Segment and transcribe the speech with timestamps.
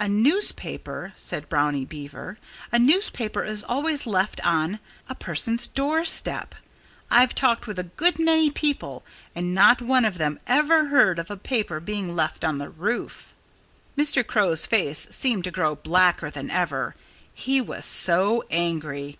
[0.00, 2.38] "A newspaper" said Brownie Beaver
[2.72, 6.56] "a newspaper is always left on, a person's doorstep.
[7.08, 11.30] I've talked with a good many people and not one of them ever heard of
[11.30, 13.32] a paper being left on the roof."
[13.96, 14.26] Mr.
[14.26, 16.96] Crow's face seemed to grow blacker than ever,
[17.32, 19.18] he was so angry.